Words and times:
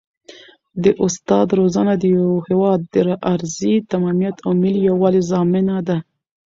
د 0.83 0.85
استاد 1.05 1.47
روزنه 1.59 1.93
د 1.97 2.03
یو 2.17 2.29
هېواد 2.47 2.79
د 2.93 2.95
ارضي 3.33 3.75
تمامیت 3.91 4.35
او 4.45 4.51
ملي 4.61 4.81
یووالي 4.89 5.21
ضامنه 5.31 5.77
ده. 5.87 5.97